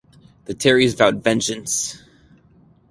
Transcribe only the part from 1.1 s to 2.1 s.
vengeance.